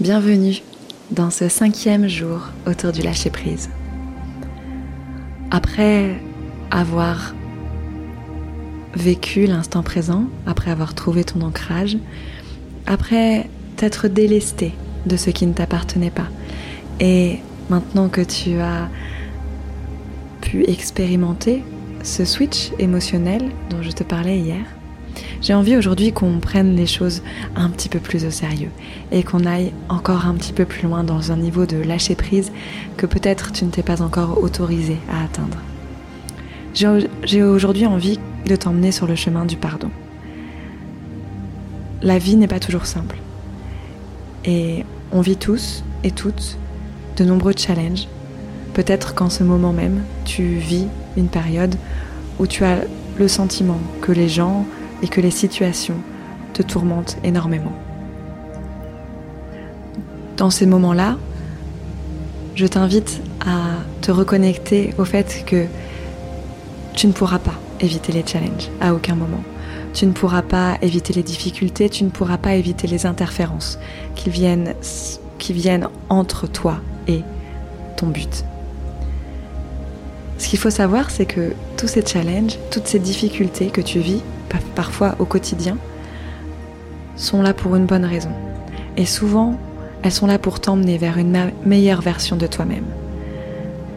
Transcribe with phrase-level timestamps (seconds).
[0.00, 0.62] Bienvenue
[1.10, 3.68] dans ce cinquième jour autour du lâcher-prise.
[5.50, 6.18] Après
[6.70, 7.34] avoir
[8.94, 11.98] vécu l'instant présent, après avoir trouvé ton ancrage,
[12.86, 14.72] après t'être délesté
[15.04, 16.28] de ce qui ne t'appartenait pas,
[16.98, 18.88] et maintenant que tu as
[20.40, 21.62] pu expérimenter
[22.02, 24.64] ce switch émotionnel dont je te parlais hier,
[25.40, 27.22] j'ai envie aujourd'hui qu'on prenne les choses
[27.56, 28.70] un petit peu plus au sérieux
[29.12, 32.52] et qu'on aille encore un petit peu plus loin dans un niveau de lâcher prise
[32.96, 35.58] que peut-être tu ne t'es pas encore autorisé à atteindre.
[36.74, 39.90] J'ai aujourd'hui envie de t'emmener sur le chemin du pardon.
[42.02, 43.16] La vie n'est pas toujours simple
[44.44, 46.56] et on vit tous et toutes
[47.16, 48.06] de nombreux challenges.
[48.72, 51.74] Peut-être qu'en ce moment même, tu vis une période
[52.38, 52.78] où tu as
[53.18, 54.64] le sentiment que les gens
[55.02, 55.96] et que les situations
[56.52, 57.72] te tourmentent énormément.
[60.36, 61.16] Dans ces moments-là,
[62.54, 65.66] je t'invite à te reconnecter au fait que
[66.94, 69.42] tu ne pourras pas éviter les challenges à aucun moment.
[69.92, 73.78] Tu ne pourras pas éviter les difficultés, tu ne pourras pas éviter les interférences
[74.14, 74.74] qui viennent,
[76.08, 76.76] entre toi
[77.08, 77.22] et
[77.96, 78.44] ton but.
[80.40, 84.22] Ce qu'il faut savoir, c'est que tous ces challenges, toutes ces difficultés que tu vis
[84.74, 85.76] parfois au quotidien,
[87.14, 88.30] sont là pour une bonne raison.
[88.96, 89.58] Et souvent,
[90.02, 92.86] elles sont là pour t'emmener vers une meilleure version de toi-même.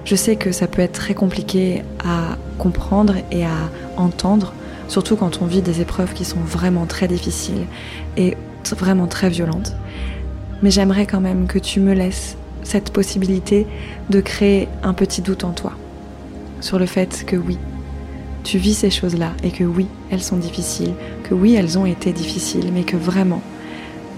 [0.03, 4.53] Je sais que ça peut être très compliqué à comprendre et à entendre,
[4.89, 7.67] surtout quand on vit des épreuves qui sont vraiment très difficiles
[8.17, 8.35] et
[8.75, 9.77] vraiment très violentes.
[10.61, 13.65] Mais j'aimerais quand même que tu me laisses cette possibilité
[14.09, 15.71] de créer un petit doute en toi
[16.63, 17.57] sur le fait que oui,
[18.45, 22.13] tu vis ces choses-là et que oui, elles sont difficiles, que oui, elles ont été
[22.13, 23.41] difficiles, mais que vraiment,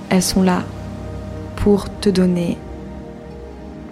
[0.10, 0.64] elles sont là
[1.56, 2.60] pour te donner,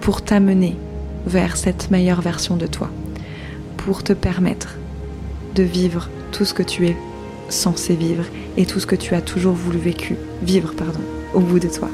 [0.02, 0.78] pour t'amener
[1.26, 2.92] vers cette meilleure version de toi,
[3.76, 4.76] pour te permettre
[5.56, 6.96] de vivre tout ce que tu es
[7.50, 8.26] censé vivre
[8.56, 11.02] et tout ce que tu as toujours voulu vécu, vivre pardon,
[11.34, 11.90] au bout de toi.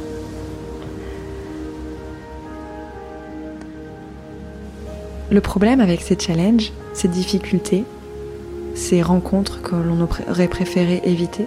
[5.31, 7.83] Le problème avec ces challenges, ces difficultés,
[8.73, 11.45] ces rencontres que l'on aurait préféré éviter,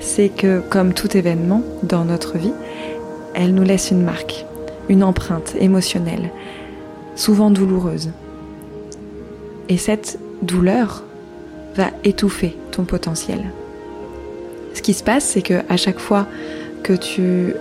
[0.00, 2.52] c'est que comme tout événement dans notre vie,
[3.34, 4.44] elle nous laisse une marque,
[4.88, 6.30] une empreinte émotionnelle,
[7.14, 8.10] souvent douloureuse.
[9.68, 11.02] Et cette douleur
[11.74, 13.44] va étouffer ton potentiel.
[14.74, 16.26] Ce qui se passe, c'est que à chaque fois
[16.82, 17.54] que tu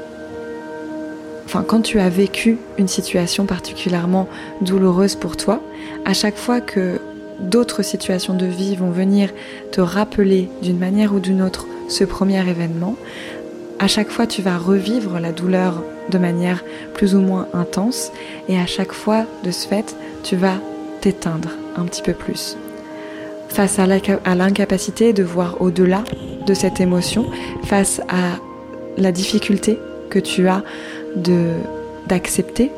[1.63, 4.27] quand tu as vécu une situation particulièrement
[4.61, 5.61] douloureuse pour toi,
[6.05, 6.99] à chaque fois que
[7.39, 9.29] d'autres situations de vie vont venir
[9.71, 12.95] te rappeler d'une manière ou d'une autre ce premier événement,
[13.79, 16.63] à chaque fois tu vas revivre la douleur de manière
[16.93, 18.11] plus ou moins intense
[18.47, 20.55] et à chaque fois de ce fait tu vas
[21.01, 22.57] t'éteindre un petit peu plus.
[23.49, 23.85] Face à
[24.35, 26.03] l'incapacité de voir au-delà
[26.45, 27.25] de cette émotion,
[27.63, 28.39] face à
[28.97, 29.77] la difficulté
[30.09, 30.63] que tu as
[31.15, 31.53] de
[32.07, 32.71] d'accepter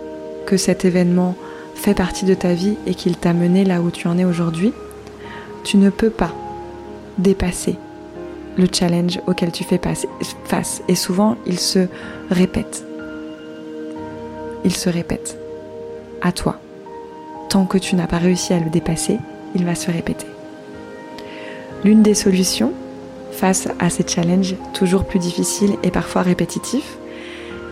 [0.46, 1.36] que cet événement
[1.75, 4.74] fait partie de ta vie et qu'il t'a mené là où tu en es aujourd'hui,
[5.64, 6.31] tu ne peux pas
[7.18, 7.75] dépasser
[8.58, 9.80] le challenge auquel tu fais
[10.46, 10.81] face.
[10.88, 11.88] Et souvent, il se
[12.30, 12.86] répète.
[14.64, 15.38] Il se répète
[16.22, 16.59] à toi.
[17.50, 19.19] Tant que tu n'as pas réussi à le dépasser,
[19.56, 20.25] il va se répéter.
[21.84, 22.74] L'une des solutions
[23.31, 26.98] face à ces challenges toujours plus difficiles et parfois répétitifs,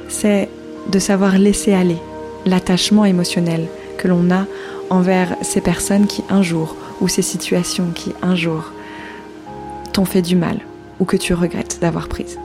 [0.08, 0.47] c'est
[0.88, 1.97] de savoir laisser aller
[2.46, 4.46] l'attachement émotionnel que l'on a
[4.90, 8.72] envers ces personnes qui un jour, ou ces situations qui un jour
[9.94, 10.59] t'ont fait du mal
[11.00, 12.40] ou que tu regrettes d'avoir prises.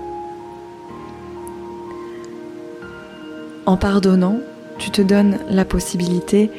[3.67, 4.39] En pardonnant,
[4.79, 6.51] tu te donnes la possibilité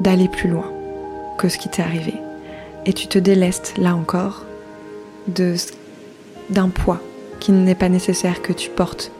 [0.00, 0.70] d'aller plus loin
[1.38, 2.14] que ce qui t'est arrivé.
[2.86, 4.44] Et tu te délestes, là encore,
[5.28, 7.00] d'un poids
[7.38, 9.12] qui n'est pas nécessaire que tu portes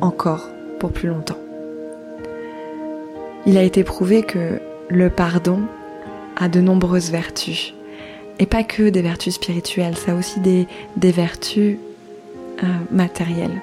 [0.00, 0.48] encore
[0.78, 1.38] pour plus longtemps.
[3.46, 5.60] Il a été prouvé que le pardon
[6.36, 7.74] a de nombreuses vertus.
[8.38, 11.76] Et pas que des vertus spirituelles, ça a aussi des, vertus
[12.62, 13.60] euh, matérielles.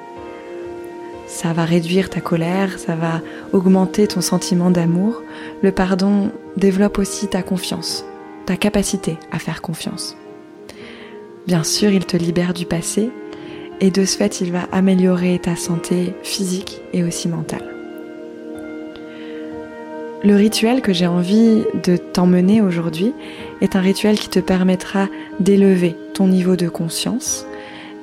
[1.27, 3.21] Ça va réduire ta colère, ça va
[3.53, 5.21] augmenter ton sentiment d'amour.
[5.61, 8.05] Le pardon développe aussi ta confiance,
[8.45, 10.15] ta capacité à faire confiance.
[11.47, 13.09] Bien sûr, il te libère du passé
[13.81, 17.65] et de ce fait, il va améliorer ta santé physique et aussi mentale.
[20.23, 23.11] Le rituel que j'ai envie de t'emmener aujourd'hui
[23.59, 25.07] est un rituel qui te permettra
[25.39, 27.47] d'élever ton niveau de conscience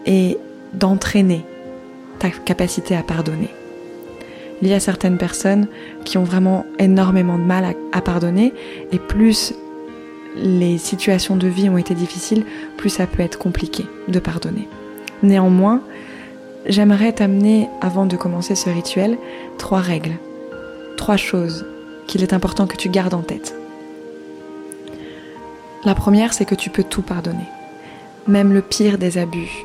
[0.05, 0.37] et
[0.75, 1.45] d'entraîner
[2.19, 3.51] ta capacité à pardonner.
[4.61, 5.69] Il y a certaines personnes
[6.05, 8.53] qui ont vraiment énormément de mal à, pardonner
[8.91, 9.55] et plus
[10.35, 12.45] les situations de vie ont été difficiles,
[12.77, 14.69] plus ça peut être compliqué de pardonner.
[15.23, 15.81] Néanmoins,
[16.67, 19.19] j'aimerais t'amener, avant de commencer ce rituel,
[19.59, 20.17] trois règles,
[20.97, 21.67] trois choses
[22.07, 23.55] qu'il est important que tu gardes en tête.
[25.85, 27.49] La première, c'est que tu peux tout pardonner,
[28.27, 29.65] même le pire des abus,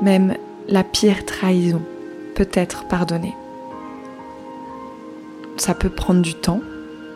[0.00, 0.34] même
[0.68, 1.82] la pire trahison
[2.34, 3.34] peut être pardonnée.
[5.56, 6.60] Ça peut prendre du temps,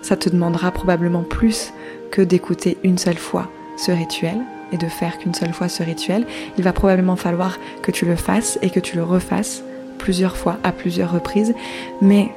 [0.02, 1.72] ça te demandera probablement plus
[2.10, 4.40] que d'écouter une seule fois ce rituel
[4.72, 6.26] et de faire qu'une seule fois ce rituel.
[6.58, 9.62] Il va probablement falloir que tu le fasses et que tu le refasses
[9.98, 11.54] plusieurs fois à plusieurs reprises,
[12.00, 12.30] mais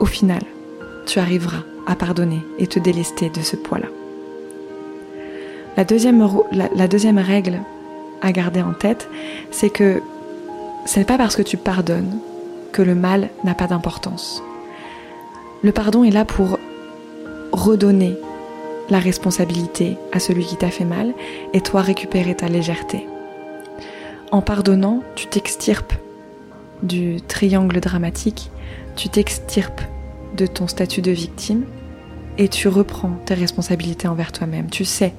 [0.00, 0.42] au final,
[1.06, 3.88] tu arriveras à pardonner et te délester de ce poids-là.
[5.76, 7.60] La deuxième, règle
[8.22, 9.08] à garder en tête,
[9.50, 10.02] c'est que
[10.84, 12.18] ce n'est pas parce que tu pardonnes
[12.72, 14.42] que le mal n'a pas d'importance.
[15.62, 16.58] Le pardon est là pour
[17.52, 18.16] redonner
[18.90, 21.14] la responsabilité à celui qui t'a fait mal
[21.52, 23.06] et toi récupérer ta légèreté.
[24.32, 25.94] En pardonnant, tu t'extirpes
[26.82, 28.50] du triangle dramatique,
[28.96, 29.80] tu t'extirpes
[30.36, 31.64] de ton statut de victime
[32.38, 34.70] et tu reprends tes responsabilités envers toi-même.
[34.70, 35.14] Tu sais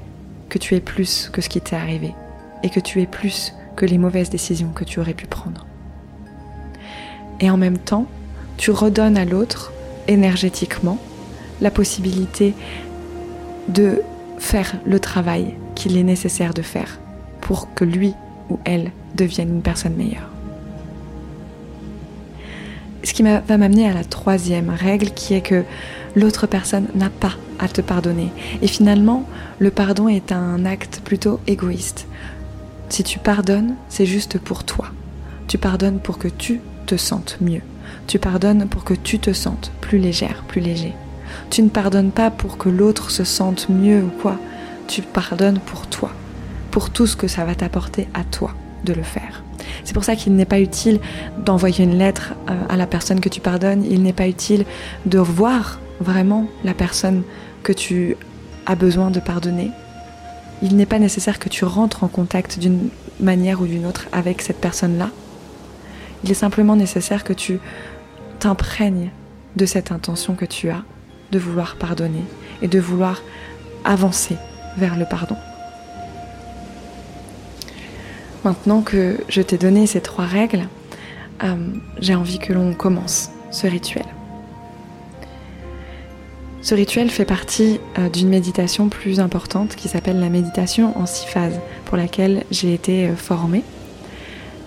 [0.49, 2.13] que tu es plus que ce qui t'est arrivé
[2.63, 5.65] et que tu es plus que les mauvaises décisions que tu aurais pu prendre.
[7.39, 8.05] Et en même temps,
[8.57, 9.71] tu redonnes à l'autre,
[10.07, 10.99] énergétiquement,
[11.61, 12.53] la possibilité
[13.67, 14.01] de
[14.39, 16.99] faire le travail qu'il est nécessaire de faire
[17.41, 18.13] pour que lui
[18.49, 20.29] ou elle devienne une personne meilleure.
[23.03, 25.63] Ce qui va m'amener à la troisième règle qui est que
[26.15, 28.29] l'autre personne n'a pas à te pardonner.
[28.61, 29.25] Et finalement,
[29.59, 32.07] le pardon est un acte plutôt égoïste.
[32.89, 34.87] Si tu pardonnes, c'est juste pour toi.
[35.47, 37.61] Tu pardonnes pour que tu te sentes mieux.
[38.07, 40.93] Tu pardonnes pour que tu te sentes plus légère, plus léger.
[41.49, 44.37] Tu ne pardonnes pas pour que l'autre se sente mieux ou quoi.
[44.87, 46.11] Tu pardonnes pour toi,
[46.71, 49.43] pour tout ce que ça va t'apporter à toi de le faire.
[49.83, 50.99] C'est pour ça qu'il n'est pas utile
[51.37, 54.65] d'envoyer une lettre euh, à la personne que tu pardonnes, il n'est pas utile
[55.05, 57.23] de voir vraiment la personne
[57.63, 58.15] que tu
[58.65, 59.71] as besoin de pardonner
[60.61, 62.89] il n'est pas nécessaire que tu rentres en contact d'une
[63.19, 65.09] manière ou d'une autre avec cette personne-là.
[66.23, 67.59] Il est simplement nécessaire que tu
[68.39, 69.09] t'imprègnes
[69.55, 70.83] de cette intention que tu as
[71.31, 72.23] de vouloir pardonner
[72.61, 73.21] et de vouloir
[73.83, 74.37] avancer
[74.77, 75.37] vers le pardon.
[78.43, 80.67] Maintenant que je t'ai donné ces trois règles,
[81.43, 81.55] euh,
[81.99, 84.05] j'ai envie que l'on commence ce rituel.
[86.63, 91.25] Ce rituel fait partie euh, d'une méditation plus importante qui s'appelle la méditation en six
[91.25, 93.63] phases, pour laquelle j'ai été euh, formée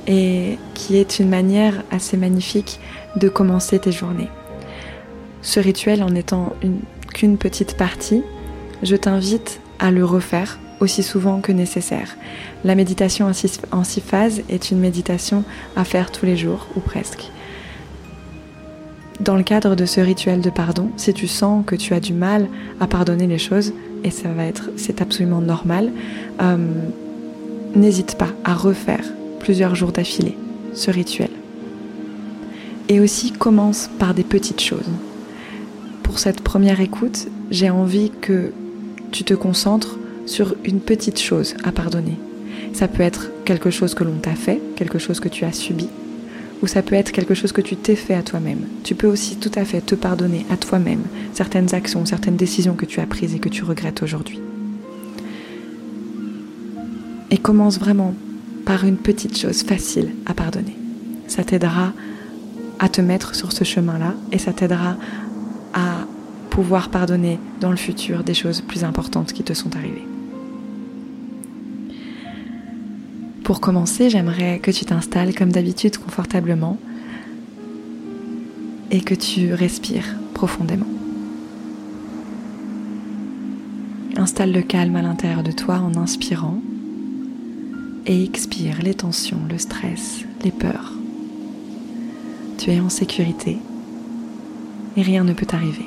[0.06, 2.78] et qui est une manière assez magnifique
[3.16, 4.28] de commencer tes journées.
[5.44, 6.54] Ce rituel en étant
[7.12, 8.22] qu'une petite partie,
[8.82, 12.16] je t'invite à le refaire aussi souvent que nécessaire.
[12.64, 13.30] La méditation
[13.70, 15.44] en six phases est une méditation
[15.76, 17.30] à faire tous les jours, ou presque.
[19.20, 22.14] Dans le cadre de ce rituel de pardon, si tu sens que tu as du
[22.14, 22.48] mal
[22.80, 25.92] à pardonner les choses, et ça va être, c'est absolument normal,
[26.40, 26.56] euh,
[27.76, 29.04] n'hésite pas à refaire
[29.40, 30.36] plusieurs jours d'affilée
[30.72, 31.30] ce rituel.
[32.88, 34.90] Et aussi commence par des petites choses.
[36.04, 38.52] Pour cette première écoute, j'ai envie que
[39.10, 42.16] tu te concentres sur une petite chose à pardonner.
[42.72, 45.88] Ça peut être quelque chose que l'on t'a fait, quelque chose que tu as subi,
[46.62, 48.60] ou ça peut être quelque chose que tu t'es fait à toi-même.
[48.84, 52.86] Tu peux aussi tout à fait te pardonner à toi-même certaines actions, certaines décisions que
[52.86, 54.40] tu as prises et que tu regrettes aujourd'hui.
[57.30, 58.14] Et commence vraiment
[58.66, 60.76] par une petite chose facile à pardonner.
[61.28, 61.92] Ça t'aidera
[62.78, 64.96] à te mettre sur ce chemin-là et ça t'aidera
[66.54, 70.06] pouvoir pardonner dans le futur des choses plus importantes qui te sont arrivées.
[73.42, 76.78] Pour commencer, j'aimerais que tu t'installes comme d'habitude confortablement
[78.92, 80.86] et que tu respires profondément.
[84.16, 86.62] Installe le calme à l'intérieur de toi en inspirant
[88.06, 90.92] et expire les tensions, le stress, les peurs.
[92.58, 93.58] Tu es en sécurité
[94.96, 95.86] et rien ne peut t'arriver.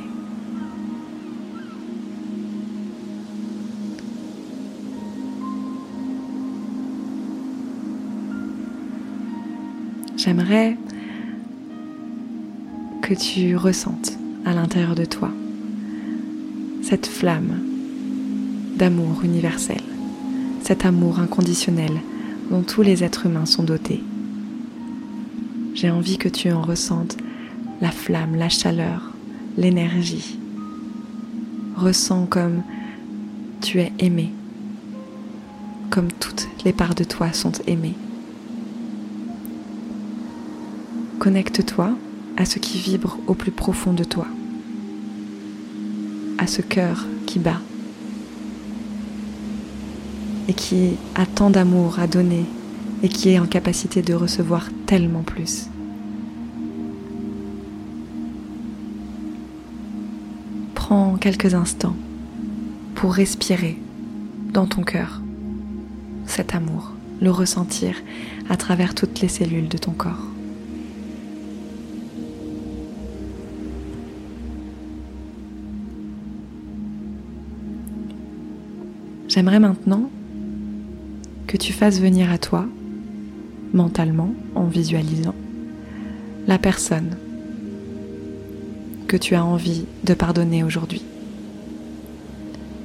[10.27, 10.75] J'aimerais
[13.01, 14.11] que tu ressentes
[14.43, 15.31] à l'intérieur de toi
[16.81, 17.61] cette flamme
[18.75, 19.79] d'amour universel,
[20.63, 21.93] cet amour inconditionnel
[22.51, 24.03] dont tous les êtres humains sont dotés.
[25.73, 27.15] J'ai envie que tu en ressentes
[27.79, 29.13] la flamme, la chaleur,
[29.55, 30.37] l'énergie.
[31.77, 32.63] Ressens comme
[33.61, 34.33] tu es aimé,
[35.89, 37.95] comme toutes les parts de toi sont aimées.
[41.27, 41.89] Connecte-toi
[42.37, 44.25] à ce qui vibre au plus profond de toi,
[46.37, 47.59] à ce cœur qui bat
[50.47, 52.45] et qui a tant d'amour à donner
[53.03, 55.67] et qui est en capacité de recevoir tellement plus.
[60.75, 61.97] Prends quelques instants
[62.95, 63.77] pour respirer
[64.53, 65.21] dans ton cœur
[66.25, 67.95] cet amour, le ressentir
[68.49, 70.36] à travers toutes les cellules de ton corps.
[79.37, 80.09] J'aimerais maintenant
[81.45, 82.65] que tu fasses venir à toi,
[83.71, 85.35] mentalement, en visualisant,
[86.47, 87.15] la personne
[89.07, 91.03] que tu as envie de pardonner aujourd'hui.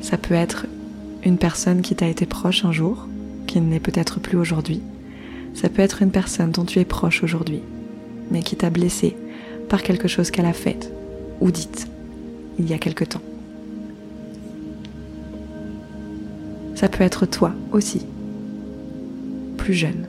[0.03, 0.67] Ça peut être
[1.25, 3.09] une personne qui t'a été proche un jour,
[3.47, 4.83] qui ne l'est peut-être plus aujourd'hui.
[5.55, 7.63] Ça peut être une personne dont tu es proche aujourd'hui,
[8.31, 9.17] mais qui t'a blessé
[9.71, 10.93] par quelque chose qu'elle a fait
[11.41, 11.89] ou dite
[12.59, 13.23] il y a quelque temps.
[16.83, 18.03] Ça peut être toi aussi,
[19.57, 20.09] plus jeune,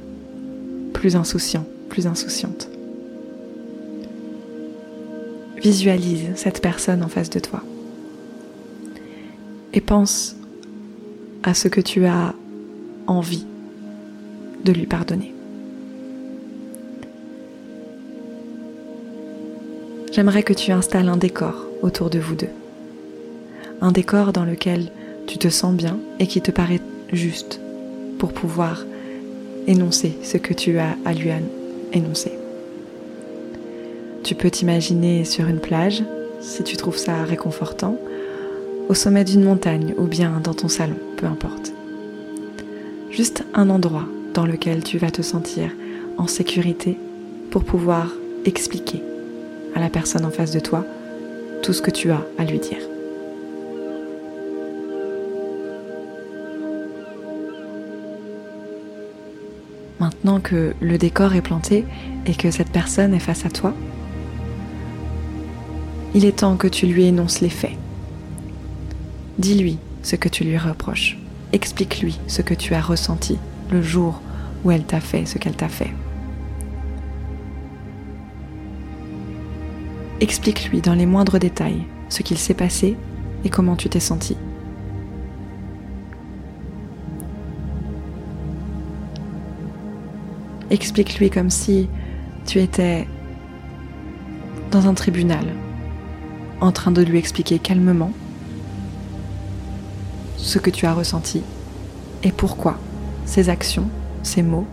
[0.91, 2.67] plus insouciant, plus insouciante.
[5.61, 7.61] Visualise cette personne en face de toi
[9.73, 10.35] et pense
[11.43, 12.33] à ce que tu as
[13.05, 13.45] envie
[14.65, 15.31] de lui pardonner.
[20.11, 22.49] J'aimerais que tu installes un décor autour de vous deux.
[23.79, 24.89] Un décor dans lequel
[25.27, 27.59] tu te sens bien et qui te paraît juste
[28.19, 28.85] pour pouvoir
[29.67, 31.29] énoncer ce que tu as à lui
[31.93, 32.31] énoncer.
[34.23, 36.03] Tu peux t'imaginer sur une plage,
[36.39, 37.97] si tu trouves ça réconfortant,
[38.89, 41.73] au sommet d'une montagne ou bien dans ton salon, peu importe.
[43.11, 45.71] Juste un endroit dans lequel tu vas te sentir
[46.17, 46.97] en sécurité
[47.51, 48.11] pour pouvoir
[48.45, 49.01] expliquer
[49.75, 50.85] à la personne en face de toi
[51.61, 52.92] tout ce que tu as à lui dire.
[60.03, 61.85] Maintenant que le décor est planté
[62.25, 63.73] et que cette personne est face à toi,
[66.13, 67.77] il est temps que tu lui énonces les faits.
[69.37, 71.17] Dis-lui ce que tu lui reproches.
[71.53, 73.37] Explique-lui ce que tu as ressenti
[73.71, 74.19] le jour
[74.65, 75.93] où elle t'a fait ce qu'elle t'a fait.
[80.19, 82.97] Explique-lui dans les moindres détails ce qu'il s'est passé
[83.45, 84.35] et comment tu t'es senti.
[90.73, 91.87] Explique-lui comme si
[92.47, 93.07] tu étais
[94.71, 95.45] dans un tribunal,
[96.61, 98.11] en train de lui expliquer calmement
[100.35, 101.43] ce que tu as ressenti
[102.23, 102.79] et pourquoi
[103.25, 103.87] ces actions,
[104.23, 104.65] ces mots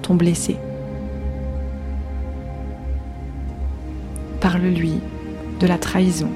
[0.00, 0.56] t'ont blessé.
[4.40, 5.00] Parle-lui
[5.60, 6.30] de la trahison,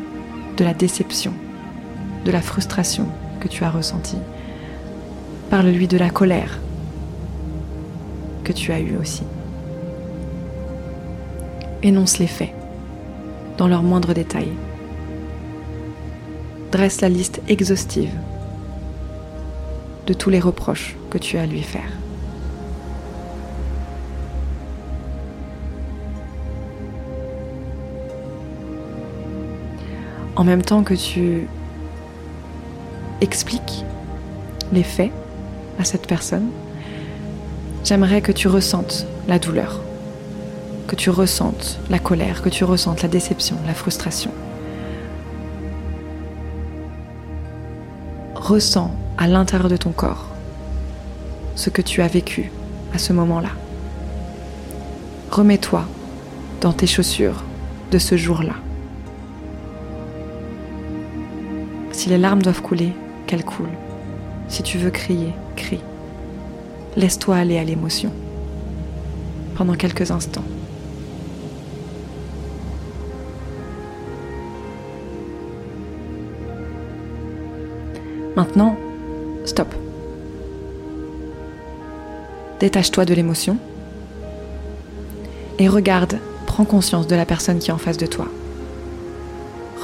[0.59, 1.33] de la déception,
[2.27, 3.07] de la frustration
[3.41, 4.21] que tu as ressentie.
[5.49, 6.61] Parle-lui de la colère
[8.53, 9.23] tu as eu aussi.
[11.83, 12.53] Énonce les faits,
[13.57, 14.53] dans leurs moindres détails.
[16.73, 18.13] Dresse la liste exhaustive
[20.07, 21.91] de tous les reproches que tu as à lui faire.
[30.37, 31.49] En même temps que tu
[33.21, 33.85] expliques
[34.73, 35.11] les faits
[35.79, 36.49] à cette personne,
[37.89, 39.81] J'aimerais que tu ressentes la douleur,
[40.87, 44.31] que tu ressentes la colère, que tu ressentes la déception, la frustration.
[48.35, 50.27] Ressens à l'intérieur de ton corps
[51.55, 52.53] ce que tu as vécu
[52.93, 53.53] à ce moment-là.
[55.31, 55.87] Remets-toi
[56.61, 57.43] dans tes chaussures
[57.91, 58.57] de ce jour-là.
[61.93, 62.93] Si les larmes doivent couler,
[63.27, 63.79] qu'elles coulent.
[64.49, 65.81] Si tu veux crier, crie.
[66.97, 68.11] Laisse-toi aller à l'émotion
[69.57, 70.45] pendant quelques instants.
[78.37, 78.77] Maintenant,
[79.45, 79.75] stop.
[82.61, 83.57] Détache-toi de l'émotion
[85.59, 88.27] et regarde, prends conscience de la personne qui est en face de toi.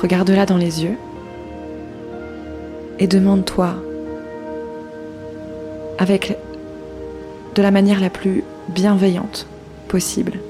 [0.00, 0.96] Regarde-la dans les yeux
[2.98, 3.74] et demande-toi
[5.98, 6.33] avec
[7.54, 9.46] de la manière la plus bienveillante
[9.88, 10.40] possible.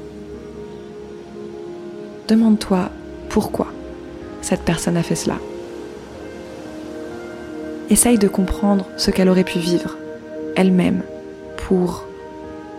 [2.29, 2.91] demande-toi
[3.29, 3.67] pourquoi
[4.41, 5.37] cette personne a fait cela.
[7.91, 9.99] Essaye de comprendre ce qu'elle aurait pu vivre
[10.57, 11.03] elle-même
[11.67, 12.07] pour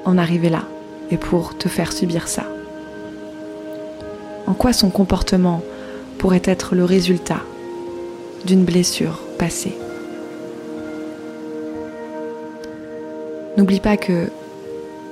[0.05, 0.63] en arriver là
[1.12, 2.46] et pour te faire subir ça.
[4.48, 5.62] En quoi son comportement
[6.17, 7.41] pourrait être le résultat
[8.46, 9.75] d'une blessure passée?
[13.58, 14.30] N'oublie pas que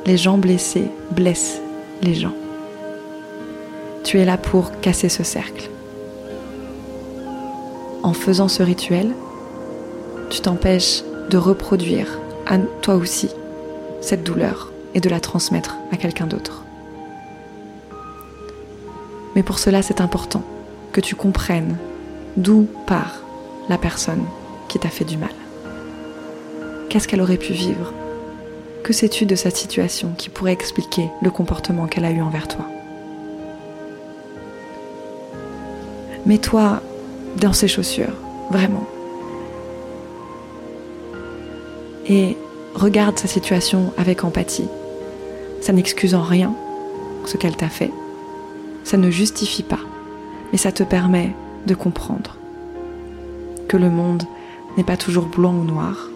[0.05, 1.61] les gens blessés blessent
[2.01, 2.33] les gens.
[4.03, 5.69] Tu es là pour casser ce cercle.
[8.03, 9.13] En faisant ce rituel,
[10.29, 13.29] tu t'empêches de reproduire à toi aussi
[14.01, 16.63] cette douleur et de la transmettre à quelqu'un d'autre.
[19.35, 20.43] Mais pour cela, c'est important
[20.91, 21.77] que tu comprennes
[22.35, 23.21] d'où part
[23.69, 24.25] la personne
[24.67, 25.33] qui t'a fait du mal.
[26.89, 27.93] Qu'est-ce qu'elle aurait pu vivre
[28.83, 32.65] Que sais-tu de cette situation qui pourrait expliquer le comportement qu'elle a eu envers toi?
[36.25, 36.81] Mets-toi
[37.37, 38.13] dans ses chaussures,
[38.51, 38.85] vraiment.
[42.09, 42.35] Et
[42.75, 44.67] regarde sa situation avec empathie.
[45.61, 46.53] Ça n'excuse en rien
[47.25, 47.91] ce qu'elle t'a fait.
[48.83, 49.79] Ça ne justifie pas,
[50.51, 51.33] mais ça te permet
[51.67, 52.35] de comprendre
[53.69, 54.23] que le monde
[54.75, 56.09] n'est pas toujours blanc ou noir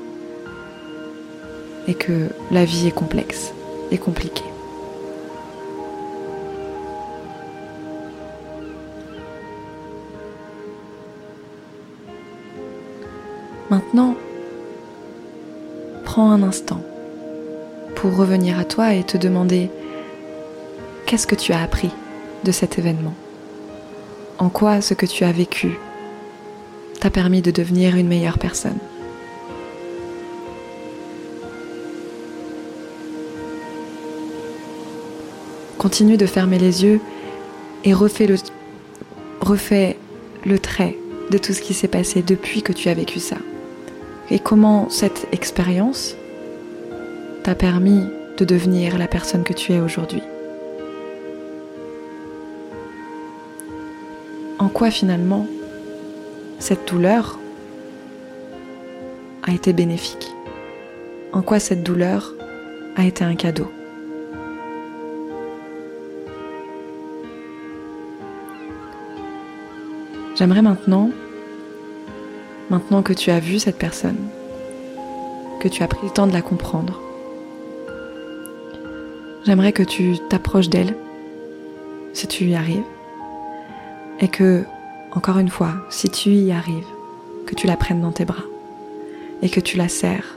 [1.88, 3.54] et que la vie est complexe
[3.92, 4.44] et compliquée.
[13.70, 14.16] Maintenant,
[16.06, 16.82] prends un instant
[17.96, 19.70] pour revenir à toi et te demander
[21.06, 21.92] qu'est-ce que tu as appris
[22.44, 23.14] de cet événement?
[24.38, 25.78] En quoi ce que tu as vécu
[27.00, 28.78] t'a permis de devenir une meilleure personne?
[35.88, 37.00] Continue de fermer les yeux
[37.86, 38.36] et refais le,
[40.46, 40.98] le trait
[41.32, 43.38] de tout ce qui s'est passé depuis que tu as vécu ça.
[44.30, 46.18] Et comment cette expérience
[47.44, 48.04] t'a permis
[48.38, 50.22] de devenir la personne que tu es aujourd'hui?
[54.60, 55.48] En quoi finalement
[56.60, 57.40] cette douleur
[59.44, 60.34] a été bénéfique?
[61.32, 62.34] En quoi cette douleur
[62.98, 63.72] a été un cadeau?
[70.38, 71.10] J'aimerais maintenant,
[72.70, 74.30] maintenant que tu as vu cette personne,
[75.60, 77.02] que tu as pris le temps de la comprendre,
[79.46, 80.96] j'aimerais que tu t'approches d'elle,
[82.14, 82.84] si tu y arrives,
[84.20, 84.64] et que
[85.14, 86.86] encore une fois, si tu y arrives,
[87.48, 88.44] que tu la prennes dans tes bras
[89.42, 90.36] et que tu la serres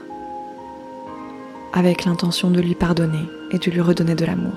[1.73, 4.53] avec l'intention de lui pardonner et de lui redonner de l'amour.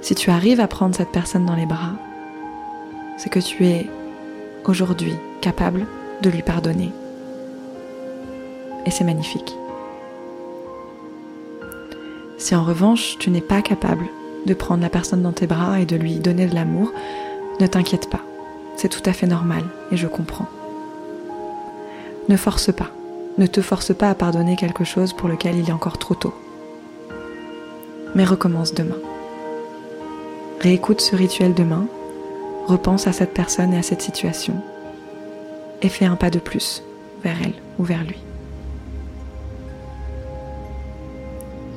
[0.00, 1.92] Si tu arrives à prendre cette personne dans les bras,
[3.16, 3.86] c'est que tu es
[4.64, 5.86] aujourd'hui capable
[6.22, 6.90] de lui pardonner.
[8.86, 9.54] Et c'est magnifique.
[12.38, 14.06] Si en revanche tu n'es pas capable
[14.46, 16.92] de prendre la personne dans tes bras et de lui donner de l'amour,
[17.60, 18.20] ne t'inquiète pas,
[18.76, 20.48] c'est tout à fait normal et je comprends.
[22.28, 22.90] Ne force pas,
[23.38, 26.34] ne te force pas à pardonner quelque chose pour lequel il est encore trop tôt.
[28.14, 28.98] Mais recommence demain.
[30.60, 31.86] Réécoute ce rituel demain,
[32.66, 34.62] repense à cette personne et à cette situation,
[35.82, 36.82] et fais un pas de plus
[37.22, 38.18] vers elle ou vers lui.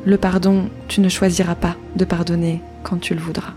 [0.06, 3.54] Le pardon, tu ne choisiras pas de pardonner quand tu le voudras.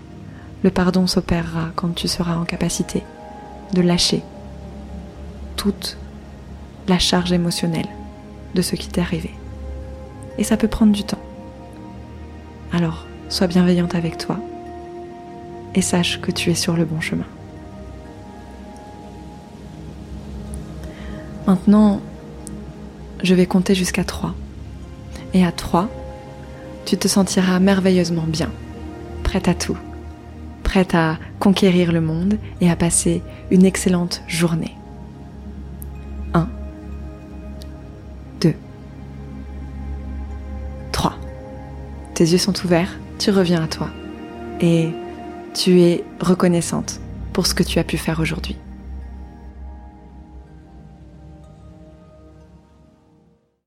[0.65, 3.05] Le pardon s'opérera quand tu seras en capacité
[3.73, 4.23] de lâcher
[5.57, 5.97] toute
[6.89, 7.89] la charge émotionnelle
[8.55, 9.31] de ce qui t'est arrivé.
[10.39, 11.21] Et ça peut prendre du temps.
[12.73, 14.39] Alors, sois bienveillante avec toi
[15.75, 17.27] et sache que tu es sur le bon chemin.
[21.47, 22.01] Maintenant,
[23.23, 24.35] je vais compter jusqu'à 3.
[25.35, 25.89] Et à 3,
[26.87, 28.51] tu te sentiras merveilleusement bien,
[29.23, 29.77] prête à tout
[30.71, 34.77] prête à conquérir le monde et à passer une excellente journée.
[36.33, 36.49] 1,
[38.41, 38.55] 2,
[40.93, 41.15] 3.
[42.15, 43.89] Tes yeux sont ouverts, tu reviens à toi
[44.61, 44.91] et
[45.55, 47.01] tu es reconnaissante
[47.33, 48.57] pour ce que tu as pu faire aujourd'hui.